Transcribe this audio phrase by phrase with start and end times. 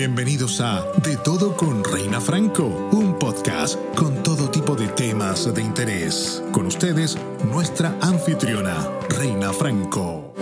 [0.00, 5.60] Bienvenidos a De Todo con Reina Franco, un podcast con todo tipo de temas de
[5.60, 6.42] interés.
[6.52, 10.32] Con ustedes, nuestra anfitriona, Reina Franco.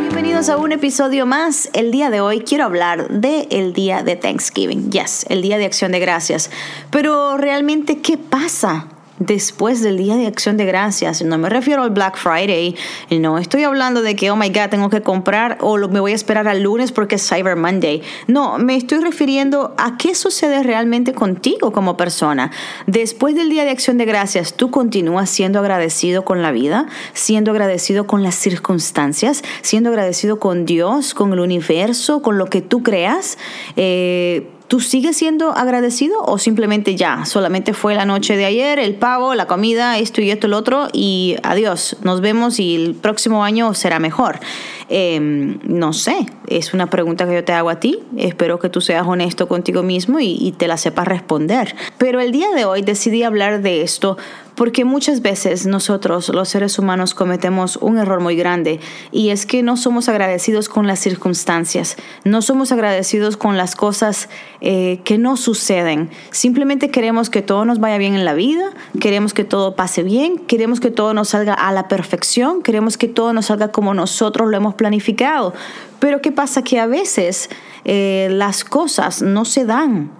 [0.00, 1.70] Bienvenidos a un episodio más.
[1.72, 4.90] El día de hoy quiero hablar del el día de Thanksgiving.
[4.90, 6.50] Yes, el día de acción de gracias.
[6.90, 8.88] Pero realmente, ¿qué pasa
[9.18, 11.22] después del Día de Acción de Gracias.
[11.22, 12.74] No me refiero al Black Friday.
[13.10, 16.14] No estoy hablando de que, oh my God, tengo que comprar o me voy a
[16.14, 18.02] esperar al lunes porque es Cyber Monday.
[18.26, 22.50] No, me estoy refiriendo a qué sucede realmente contigo como persona.
[22.86, 27.50] Después del Día de Acción de Gracias, tú continúas siendo agradecido con la vida, siendo
[27.50, 32.82] agradecido con las circunstancias, siendo agradecido con Dios, con el universo, con lo que tú
[32.82, 33.38] creas.
[33.76, 38.94] Eh, ¿Tú sigues siendo agradecido o simplemente ya, solamente fue la noche de ayer, el
[38.94, 43.44] pavo, la comida, esto y esto, el otro y adiós, nos vemos y el próximo
[43.44, 44.40] año será mejor?
[44.88, 48.82] Em, no sé, es una pregunta que yo te hago a ti, espero que tú
[48.82, 51.74] seas honesto contigo mismo y, te la sepas responder.
[51.98, 54.16] Pero el día de hoy decidí hablar de esto
[54.54, 58.78] porque muchas veces nosotros, los seres humanos, cometemos un error muy grande
[59.10, 64.28] y es que no somos agradecidos con las circunstancias, no somos agradecidos con las cosas
[64.60, 66.10] eh, que no suceden.
[66.30, 68.70] Simplemente queremos que todo nos vaya bien en la vida,
[69.00, 73.08] queremos que todo pase bien, queremos que todo nos salga a la perfección, queremos que
[73.08, 75.54] todo nos salga como nosotros lo hemos planificado.
[75.98, 76.60] Pero ¿qué pasa?
[76.60, 77.48] Que a veces
[77.86, 80.10] eh, las cosas no se dan.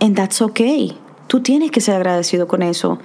[0.00, 0.98] And that's okay.
[1.28, 2.98] Tú tienes que ser agradecido con eso.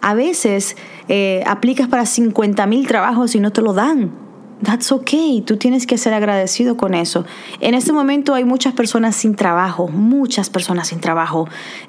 [0.00, 0.76] A veces
[1.08, 4.25] eh, aplicas para 50 mil trabajos y no te lo dan.
[4.62, 7.26] That's okay, tú tienes que ser agradecido con eso.
[7.60, 11.46] En este momento hay muchas personas sin trabajo, muchas personas sin trabajo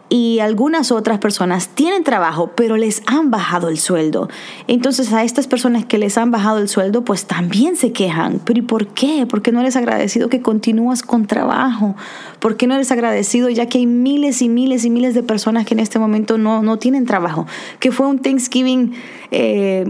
[0.10, 4.28] y algunas otras personas tienen trabajo, pero les han bajado el sueldo.
[4.68, 8.42] Entonces a estas personas que les han bajado el sueldo, pues también se quejan.
[8.44, 9.26] Pero ¿y por qué?
[9.26, 11.96] ¿Por qué no eres agradecido que continúas con trabajo?
[12.40, 15.66] ¿Por qué no eres agradecido ya que hay miles y miles y miles de personas
[15.66, 17.48] que en este momento no, no tienen trabajo?
[17.80, 18.94] Que fue un Thanksgiving...
[19.32, 19.90] Eh,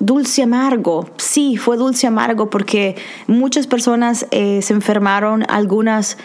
[0.00, 1.08] dulce amargo.
[1.18, 2.96] Sí, fue dulce amargo porque
[3.28, 6.18] muchas personas eh, se enfermaron, algunas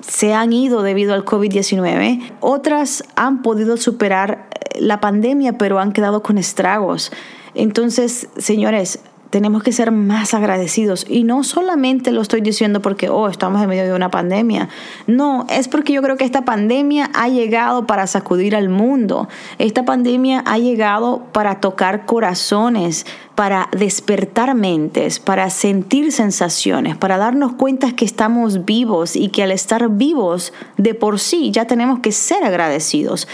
[0.00, 5.92] se han ido debido al COVID-19, otras han podido superar eh, la pandemia pero han
[5.92, 7.10] quedado con estragos.
[7.54, 9.00] Entonces, señores,
[9.34, 11.06] tenemos que ser más agradecidos.
[11.08, 14.68] Y no solamente lo estoy diciendo porque, oh, estamos en medio de una pandemia.
[15.08, 19.28] No, es porque yo creo que esta pandemia ha llegado para sacudir al mundo.
[19.58, 27.54] Esta pandemia ha llegado para tocar corazones, para despertar mentes, para sentir sensaciones, para darnos
[27.54, 32.12] cuenta que estamos vivos y que al estar vivos de por sí ya tenemos que
[32.12, 33.26] ser agradecidos.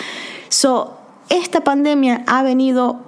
[0.48, 0.96] So,
[1.28, 3.00] esta pandemia ha venido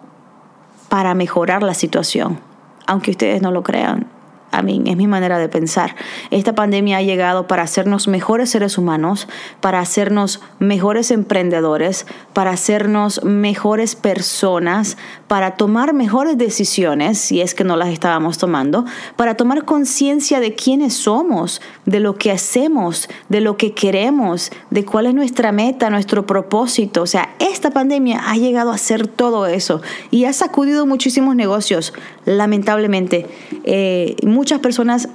[0.91, 2.51] para mejorar la situación
[2.87, 4.11] aunque ustedes no lo crean.
[4.52, 5.96] A mí, es mi manera de pensar.
[6.30, 9.26] Esta pandemia ha llegado para hacernos mejores seres humanos,
[9.60, 17.64] para hacernos mejores emprendedores, para hacernos mejores personas, para tomar mejores decisiones, si es que
[17.64, 18.84] no las estábamos tomando,
[19.16, 24.84] para tomar conciencia de quiénes somos, de lo que hacemos, de lo que queremos, de
[24.84, 27.00] cuál es nuestra meta, nuestro propósito.
[27.00, 29.80] O sea, esta pandemia ha llegado a hacer todo eso
[30.10, 31.94] y ha sacudido muchísimos negocios,
[32.26, 33.26] lamentablemente.
[33.64, 35.08] Eh, muchas personas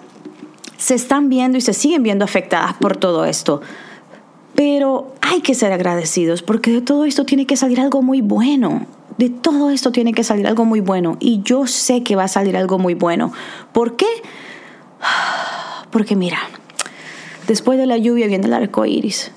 [0.78, 3.60] se están viendo y se siguen viendo afectadas por todo esto.
[4.56, 8.86] Pero hay que ser agradecidos porque de todo esto tiene que salir algo muy bueno.
[9.18, 11.18] De todo esto tiene que salir algo muy bueno.
[11.20, 13.34] Y yo sé que va a salir algo muy bueno.
[13.74, 14.08] ¿Por qué?
[15.92, 16.40] Porque mira,
[17.48, 19.34] después de la lluvia viene el arco iris.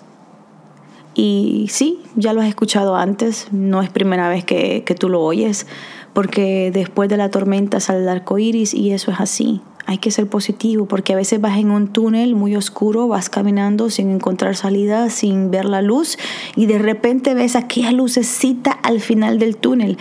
[1.17, 5.21] Y sí, ya lo has escuchado antes, no es primera vez que, que tú lo
[5.21, 5.67] oyes,
[6.13, 10.13] porque después de la tormenta sale el arco iris y eso es así hay que
[10.13, 14.55] ser positivo porque a veces vas en un túnel muy oscuro, vas caminando sin encontrar
[14.55, 16.17] salida, sin ver la luz
[16.55, 19.99] y de repente ves aquella lucecita al final del túnel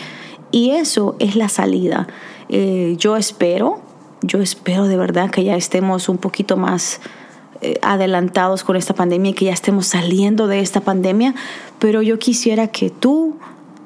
[0.52, 2.08] y eso es la salida.
[2.50, 3.82] Eh, yo espero,
[4.22, 7.02] yo espero de verdad que ya estemos un poquito más
[7.62, 11.34] eh, adelantados con esta pandemia, que ya estemos saliendo de esta pandemia,
[11.80, 13.38] pero yo quisiera que tú,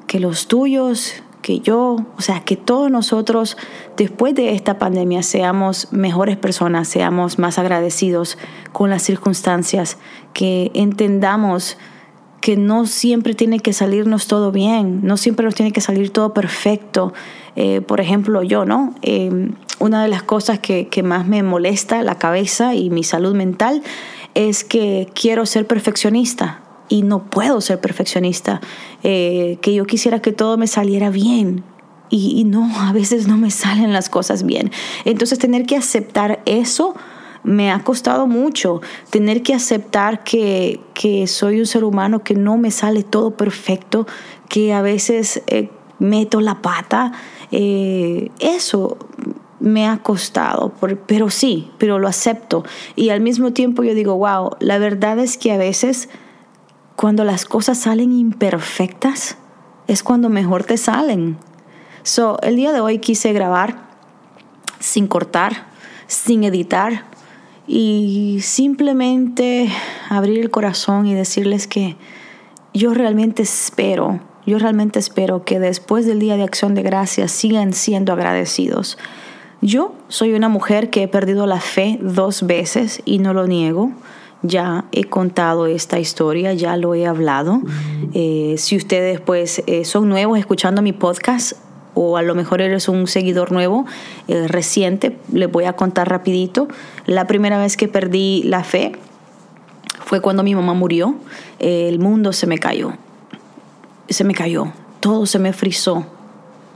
[0.06, 1.14] que los tuyos,
[1.44, 3.58] que yo, o sea, que todos nosotros
[3.98, 8.38] después de esta pandemia seamos mejores personas, seamos más agradecidos
[8.72, 9.98] con las circunstancias,
[10.32, 11.76] que entendamos
[12.40, 16.32] que no siempre tiene que salirnos todo bien, no siempre nos tiene que salir todo
[16.32, 17.12] perfecto.
[17.56, 18.94] Eh, por ejemplo, yo, ¿no?
[19.02, 19.50] Eh,
[19.80, 23.82] una de las cosas que, que más me molesta la cabeza y mi salud mental
[24.32, 28.60] es que quiero ser perfeccionista y no puedo ser perfeccionista,
[29.02, 31.64] eh, que yo quisiera que todo me saliera bien.
[32.10, 34.70] Y, no, a veces no me salen las cosas bien.
[35.04, 36.94] Entonces tener que aceptar eso
[37.42, 40.80] me ha costado mucho tener que aceptar que,
[41.26, 44.06] soy un ser humano, que no me sale todo perfecto,
[44.48, 47.12] que a veces eh, meto la pata.
[47.50, 48.96] Eh, eso
[49.60, 50.72] me ha costado,
[51.06, 52.64] pero sí, pero lo acepto.
[52.96, 56.08] Y al mismo tiempo yo digo, wow, la verdad es que a veces
[56.96, 59.36] cuando las cosas salen imperfectas
[59.86, 61.36] es cuando mejor te salen.
[62.02, 63.88] So, el día de hoy quise grabar
[64.78, 65.66] sin cortar,
[66.06, 67.04] sin editar
[67.66, 69.70] y simplemente
[70.10, 71.96] abrir el corazón y decirles que
[72.74, 77.72] yo realmente espero, yo realmente espero que después del Día de Acción de Gracias sigan
[77.72, 78.98] siendo agradecidos.
[79.62, 83.92] Yo soy una mujer que he perdido la fe dos veces y no lo niego.
[84.46, 87.62] Ya he contado esta historia, ya lo he hablado.
[88.12, 91.54] Eh, si ustedes pues eh, son nuevos escuchando mi podcast,
[91.94, 93.86] o a lo mejor eres un seguidor nuevo,
[94.28, 96.68] eh, reciente, les voy a contar rapidito.
[97.06, 98.92] La primera vez que perdí la fe
[100.04, 101.14] fue cuando mi mamá murió.
[101.58, 102.92] el mundo se me cayó.
[104.10, 104.72] Se me cayó.
[105.00, 106.04] Todo se me frizó.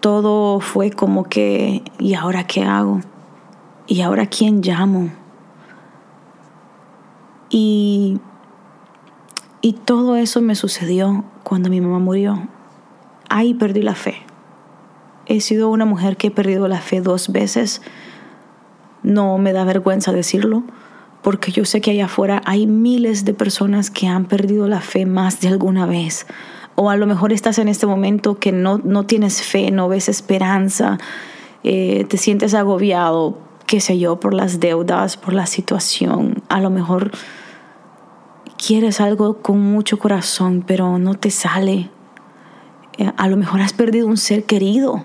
[0.00, 3.02] Todo fue como que, ¿y ahora qué hago?
[3.86, 5.10] ¿Y ahora quién llamo?
[7.50, 8.20] Y,
[9.60, 12.48] y todo eso me sucedió cuando mi mamá murió.
[13.28, 14.16] Ahí perdí la fe.
[15.26, 17.82] He sido una mujer que he perdido la fe dos veces.
[19.02, 20.64] No me da vergüenza decirlo,
[21.22, 25.06] porque yo sé que allá afuera hay miles de personas que han perdido la fe
[25.06, 26.26] más de alguna vez.
[26.74, 30.08] O a lo mejor estás en este momento que no, no tienes fe, no ves
[30.08, 30.98] esperanza,
[31.64, 33.36] eh, te sientes agobiado,
[33.68, 36.42] qué sé yo, por las deudas, por la situación.
[36.48, 37.12] A lo mejor
[38.56, 41.90] quieres algo con mucho corazón, pero no te sale.
[42.96, 45.04] Eh, a lo mejor has perdido un ser querido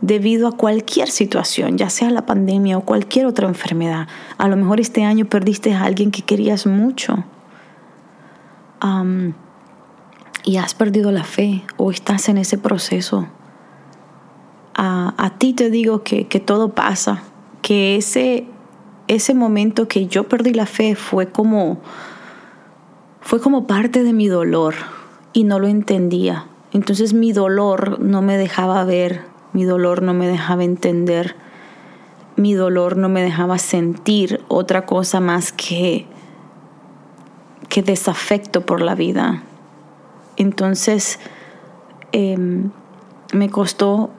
[0.00, 4.08] debido a cualquier situación, ya sea la pandemia o cualquier otra enfermedad.
[4.38, 7.24] A lo mejor este año perdiste a alguien que querías mucho
[10.44, 13.28] y has perdido la fe o estás en ese proceso.
[14.82, 17.22] A, ti te digo que, que, todo pasa,
[17.70, 18.46] que ese,
[19.06, 21.78] ese momento que yo perdí la fe fue como,
[23.20, 24.74] fue como parte de mi dolor
[25.32, 26.46] y no lo entendía.
[26.72, 31.34] Entonces mi dolor no me dejaba ver mi dolor no me dejaba entender,
[32.36, 36.06] mi dolor no me dejaba sentir otra cosa más que,
[37.68, 39.42] que desafecto por la vida.
[40.36, 41.18] Entonces
[42.12, 42.70] em,
[43.32, 44.10] me costó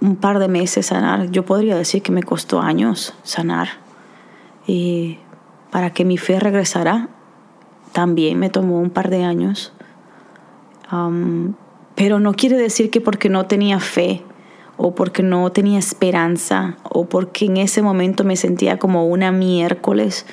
[0.00, 1.30] un par de meses sanar.
[1.30, 3.68] Yo podría decir que me costó años sanar.
[4.66, 5.18] Y
[5.70, 7.08] para que mi fe regresara,
[7.92, 9.72] también me tomó un par de años.
[11.94, 14.22] pero no quiere decir que porque no tenía fe
[14.76, 20.24] o porque no tenía esperanza o porque en ese momento me sentía como una miércoles,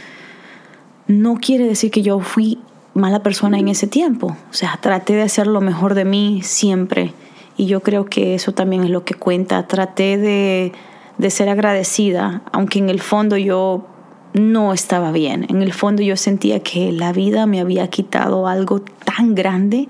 [1.07, 2.59] no quiere decir que yo fui
[2.93, 4.37] mala persona en ese tiempo.
[4.49, 7.13] O sea, traté de hacer lo mejor de mí siempre
[7.57, 9.67] y yo creo que eso también es lo que cuenta.
[9.67, 10.73] Traté de,
[11.17, 13.85] de ser agradecida, aunque en el fondo yo
[14.35, 15.45] no estaba bien.
[15.49, 19.87] En el fondo yo sentía que la vida me había quitado algo tan grande,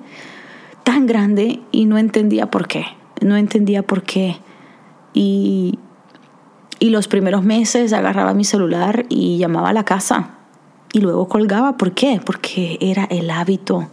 [0.84, 2.86] tan grande y no entendía por qué.
[3.22, 4.38] No entendía por qué.
[5.14, 5.80] Y,
[6.82, 10.36] los primeros meses agarraba mi celular y llamaba a la casa
[10.94, 11.78] y luego colgaba.
[11.78, 12.22] ¿Por qué?
[12.24, 13.88] Porque era el hábito.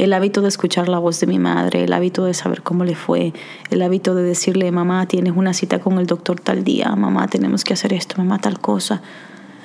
[0.00, 2.94] El hábito de escuchar la voz de mi madre, el hábito de saber cómo le
[2.94, 3.34] fue,
[3.68, 7.64] el hábito de decirle, mamá, tienes una cita con el doctor tal día, mamá, tenemos
[7.64, 9.02] que hacer esto, mamá, tal cosa.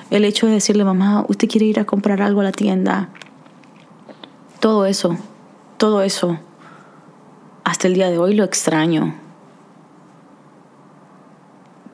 [0.10, 3.08] El hecho de decirle, mamá, usted quiere ir a comprar algo a la tienda.
[4.60, 5.18] Todo eso,
[5.78, 6.38] todo eso,
[7.64, 9.16] hasta el día de hoy lo extraño.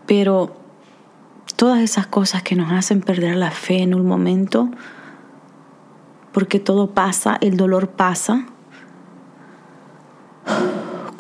[0.07, 0.55] Pero
[1.57, 4.71] todas esas cosas que nos hacen perder la fe en un momento,
[6.31, 8.45] porque todo pasa, el dolor pasa,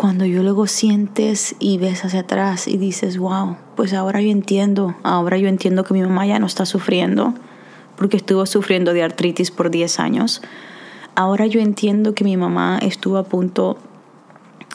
[0.01, 4.95] cuando yo luego sientes y ves hacia atrás y dices, wow, pues ahora yo entiendo,
[5.03, 7.35] ahora yo entiendo que mi mamá ya no está sufriendo,
[7.97, 10.41] porque estuvo sufriendo de artritis por 10 años.
[11.13, 13.77] Ahora yo entiendo que mi mamá estuvo a punto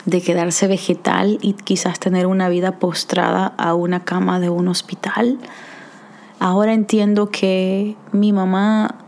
[0.04, 5.38] de quedarse vegetal y quizás tener una vida postrada a una cama de un hospital.
[6.38, 9.05] Ahora entiendo que mi mamá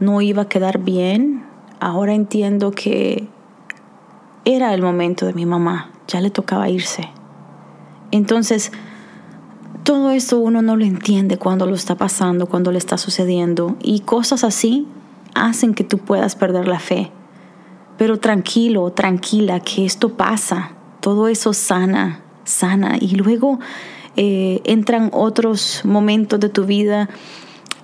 [0.00, 1.44] no iba a quedar bien.
[1.78, 3.28] Ahora entiendo que
[4.44, 5.92] era el momento de mi mamá.
[6.08, 7.08] Ya le tocaba irse.
[8.10, 8.72] Entonces,
[9.84, 13.76] todo esto uno no lo entiende cuando lo está pasando, cuando le está sucediendo.
[13.82, 14.88] Y cosas así
[15.34, 17.10] hacen que tú puedas perder la fe.
[17.96, 22.96] Pero tranquilo, tranquila, que esto pasa, todo eso sana, sana.
[22.98, 23.60] Y luego
[24.16, 27.08] eh, entran otros momentos de tu vida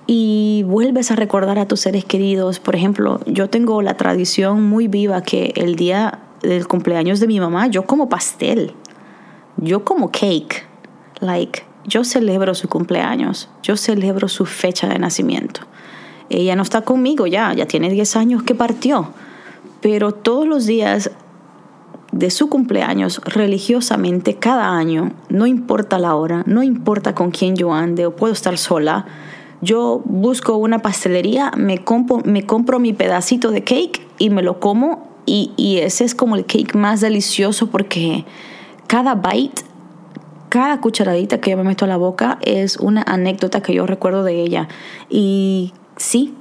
[0.07, 2.59] y vuelves a recordar a tus seres queridos.
[2.59, 7.39] Por ejemplo, yo tengo la tradición muy viva que el día del cumpleaños de mi
[7.39, 8.73] mamá, yo como pastel,
[9.57, 10.65] yo como cake,
[11.19, 15.61] like, yo celebro su cumpleaños, yo celebro su fecha de nacimiento.
[16.29, 19.09] Ella no está conmigo ya, ya tiene 10 años que partió,
[19.81, 21.11] pero todos los días
[22.11, 27.73] de su cumpleaños religiosamente cada año, no importa la hora, no importa con quién yo
[27.73, 29.05] ande o puedo estar sola,
[29.61, 35.51] yo busco una pastelería, me compro, mi pedacito de cake y me lo como y,
[35.57, 38.25] y ese es como el cake más delicioso porque
[38.87, 39.63] cada bite,
[40.49, 44.23] cada cucharadita que yo me meto a la boca es una anécdota que yo recuerdo
[44.23, 44.69] de ella.
[45.09, 46.33] Y sí,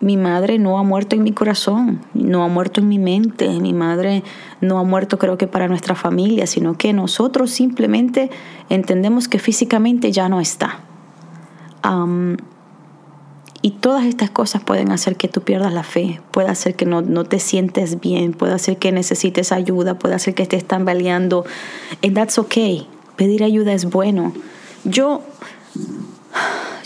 [0.00, 3.72] mi madre no ha muerto en mi corazón, no ha muerto en mi mente, mi
[3.72, 4.22] madre
[4.60, 8.30] no ha muerto creo que para nuestra familia, sino que nosotros simplemente
[8.68, 10.87] entendemos que físicamente ya no está.
[13.62, 17.02] Y todas estas cosas pueden hacer que tú pierdas la fe, puede hacer que no,
[17.02, 21.44] no, te sientes bien, puede hacer que necesites ayuda, puede hacer que te están baleando.
[22.02, 22.86] And that's okay.
[23.16, 24.32] Pedir ayuda es bueno.
[24.84, 25.22] Yo,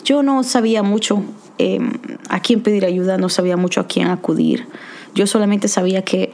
[0.04, 1.22] yo no sabía mucho
[1.58, 1.92] Em,
[2.28, 4.66] a quién pedir ayuda, no sabía mucho a quién acudir.
[5.14, 6.32] Yo solamente sabía que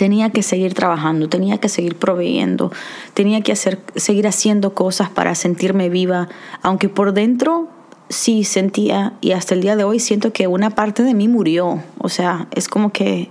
[0.00, 2.72] tenía que seguir trabajando, tenía que seguir proveyendo,
[3.12, 6.26] tenía que hacer, seguir haciendo cosas para sentirme viva,
[6.62, 7.68] aunque por dentro
[8.08, 11.82] sí sentía y hasta el día de hoy siento que una parte de mí murió,
[11.98, 13.28] o sea, es como que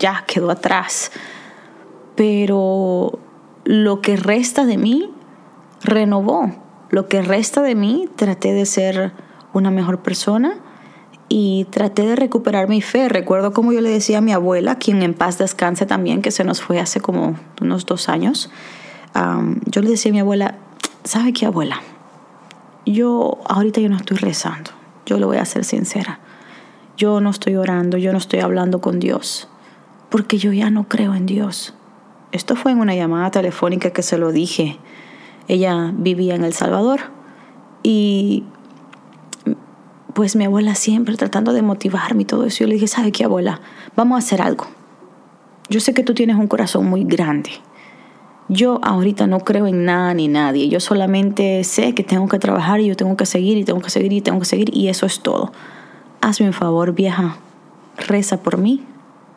[0.00, 1.12] ya quedó atrás,
[2.16, 3.20] pero
[3.62, 5.12] lo que resta de mí
[5.84, 6.52] renovó,
[6.90, 9.12] lo que resta de mí traté de ser
[9.52, 10.58] una mejor persona
[11.28, 13.08] y traté de recuperar mi fe.
[13.08, 16.44] Recuerdo como yo le decía a mi abuela, quien en paz descanse también, que se
[16.44, 18.50] nos fue hace como unos dos años,
[19.66, 20.54] yo le decía a mi abuela,
[21.04, 21.82] ¿sabe qué abuela?
[22.86, 24.70] Yo ahorita yo no estoy rezando,
[25.04, 26.20] yo le voy a ser sincera.
[26.96, 29.48] Yo no estoy orando, yo no estoy hablando con Dios,
[30.08, 31.74] porque yo ya no creo en Dios.
[32.32, 34.78] Esto fue en una llamada telefónica que se lo dije.
[35.46, 37.00] Ella vivía en El Salvador
[37.84, 38.44] y
[40.18, 42.64] pues mi abuela siempre tratando de motivarme y todo eso.
[42.64, 43.60] Yo le dije, ¿sabe qué, abuela?
[43.94, 44.66] Vamos a hacer algo.
[45.70, 47.50] Yo sé que tú tienes un corazón muy grande.
[48.48, 50.68] Yo ahorita no creo en nada ni nadie.
[50.68, 53.90] Yo solamente sé que tengo que trabajar y yo tengo que seguir y tengo que
[53.90, 55.52] seguir y tengo que seguir y eso es todo.
[56.20, 57.36] Hazme un favor, vieja.
[57.96, 58.84] Reza por mí.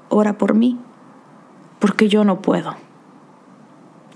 [0.10, 0.80] Ora por mí.
[1.78, 2.76] Porque yo no puedo.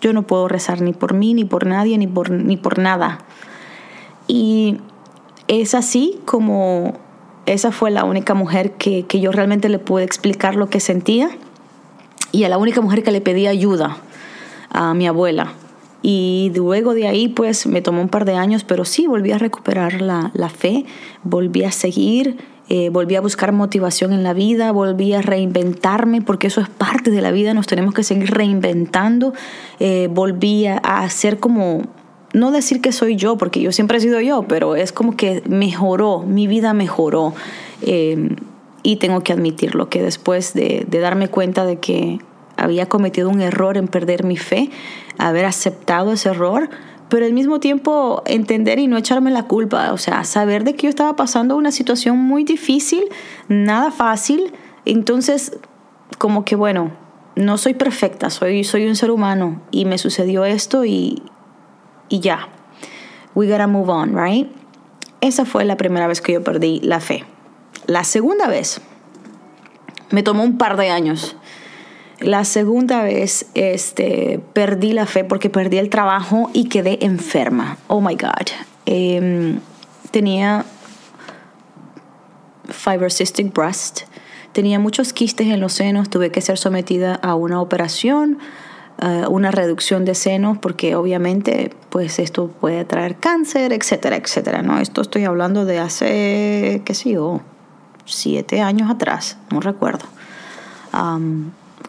[0.02, 3.20] Yo no puedo rezar ni por mí, ni por nadie, ni por, ni por nada.
[4.28, 4.80] Y
[5.48, 6.94] es así como
[7.46, 11.30] esa fue la única mujer que, que, yo realmente le pude explicar lo que sentía
[12.32, 13.98] y a la única mujer que le pedí ayuda
[14.70, 15.54] a mi abuela.
[16.02, 19.38] Y luego de ahí, pues me tomó un par de años, pero sí, volví a
[19.38, 20.86] recuperar la, la fe,
[21.24, 22.38] volví a seguir,
[22.68, 27.12] eh, volví a buscar motivación en la vida, volví a reinventarme, porque eso es parte
[27.12, 29.34] de la vida, nos tenemos que seguir reinventando,
[29.80, 31.84] eh, volví a hacer como
[32.36, 35.42] no decir que soy yo, porque yo siempre he sido yo, pero es como que
[35.48, 37.34] mejoró, mi vida mejoró.
[37.82, 38.36] Em,
[38.84, 42.20] y tengo que admitirlo, que después de, darme cuenta de que
[42.58, 44.70] había cometido un error en perder mi fe,
[45.18, 46.70] haber aceptado ese error,
[47.10, 50.84] pero al mismo tiempo entender y no echarme la culpa, o sea, saber de que
[50.84, 53.06] yo estaba pasando una situación muy difícil,
[53.48, 54.52] nada fácil,
[54.84, 55.58] entonces
[56.18, 56.92] como que bueno,
[57.36, 61.24] no soy perfecta, soy, soy un ser humano y me sucedió esto y,
[62.10, 62.50] y ya.
[63.34, 64.50] We gotta move on, right?
[65.22, 67.26] Esa fue la primera vez que yo perdí la fe.
[67.88, 68.82] La segunda vez
[70.12, 71.36] me tomó un par de años.
[72.20, 77.78] La segunda vez este, perdí la fe porque perdí el trabajo y quedé enferma.
[77.88, 78.48] Oh my God.
[78.86, 79.60] Em,
[80.12, 80.66] tenía
[82.70, 84.02] fibrocystic breast.
[84.54, 86.10] Tenía muchos quistes en los senos.
[86.10, 88.40] Tuve que ser sometida a una operación
[89.30, 94.80] una reducción de senos porque obviamente pues esto puede traer cáncer, etcétera, etcétera, ¿no?
[94.80, 97.42] Esto estoy hablando de hace, qué sé yo,
[98.06, 100.06] siete años atrás, no recuerdo,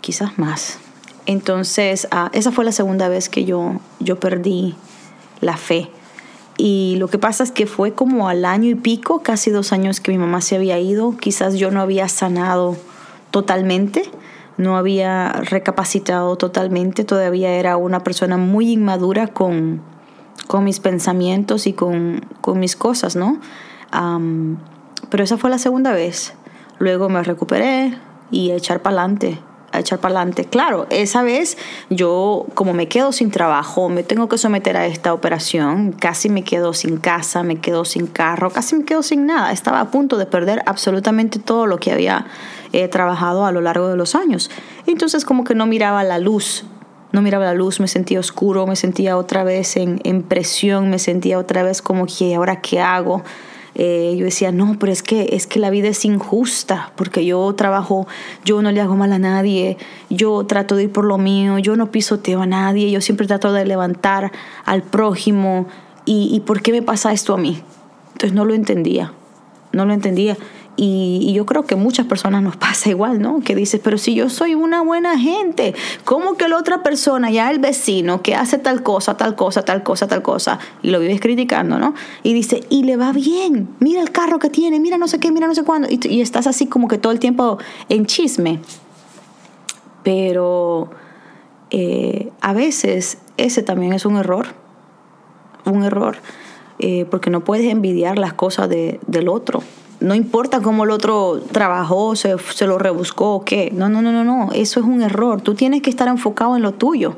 [0.01, 0.79] quizás más.
[1.27, 4.77] Entonces, ah, esa fue la segunda vez que yo, yo perdí
[5.41, 5.91] la fe.
[6.57, 10.01] Y lo que pasa es que fue como al año y pico, casi dos años
[10.01, 12.77] que mi mamá se había ido, quizás yo no había sanado
[13.31, 14.05] totalmente
[14.57, 19.83] no había recapacitado totalmente, todavía era una persona muy inmadura con,
[20.47, 23.41] con mis pensamientos y con, con mis cosas, ¿no?
[25.09, 26.35] pero esa fue la segunda vez.
[26.79, 27.97] Luego me recuperé
[28.31, 29.39] y echar para adelante,
[29.73, 30.45] a echar para adelante.
[30.45, 31.57] Claro, esa vez
[31.89, 36.45] yo, como me quedo sin trabajo, me tengo que someter a esta operación, casi me
[36.45, 39.53] quedo sin casa, me quedo sin carro, casi me quedo sin nada.
[39.53, 42.27] Estaba a punto de perder absolutamente todo lo que había
[42.77, 44.51] eh, trabajado a lo largo de los años.
[44.87, 46.65] Entonces como que no miraba la luz
[47.13, 50.99] no miraba la luz, me sentía oscuro, me sentía otra vez en, en presión, me
[50.99, 53.23] sentía otra vez como que ahora qué hago.
[53.75, 57.55] Eh, yo decía, no, pero es que, es que la vida es injusta, porque yo
[57.55, 58.07] trabajo,
[58.45, 59.79] yo no le hago mal a nadie,
[60.11, 63.53] yo trato de ir por lo mío, yo no pisoteo a nadie, yo siempre trato
[63.53, 64.33] de levantar
[64.65, 65.67] al prójimo,
[66.05, 67.63] y, y ¿por qué me pasa esto a mí?
[68.13, 69.13] Entonces no lo entendía,
[69.73, 70.37] no lo entendía.
[70.77, 73.41] Y, yo creo que muchas personas nos pasa igual, ¿no?
[73.41, 77.51] Que dices, pero si yo soy una buena gente, ¿cómo que la otra persona, ya
[77.51, 81.21] el vecino, que hace tal cosa, tal cosa, tal cosa, tal cosa, y lo vives
[81.21, 81.95] criticando, ¿no?
[82.23, 85.33] Y dice, y le va bien, mira el carro que tiene, mira no sé qué,
[85.33, 88.61] mira no sé cuándo, y, estás así como que todo el tiempo en chisme.
[90.03, 90.91] Pero
[91.71, 94.49] eh, a veces ese también es un error,
[95.65, 96.19] un error,
[96.79, 99.63] eh, porque no puedes envidiar las cosas de, del otro
[100.01, 103.71] no importa cómo el otro trabajó, se, se, lo rebuscó o qué.
[103.73, 104.51] No, no, no, no, no.
[104.53, 105.41] Eso es un error.
[105.41, 107.17] Tú tienes que estar enfocado en lo tuyo.